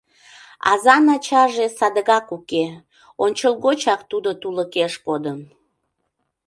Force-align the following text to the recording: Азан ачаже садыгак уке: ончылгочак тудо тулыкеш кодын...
Азан 0.71 1.05
ачаже 1.15 1.65
садыгак 1.77 2.27
уке: 2.37 2.65
ончылгочак 3.23 4.01
тудо 4.11 4.29
тулыкеш 4.41 4.93
кодын... 5.05 5.39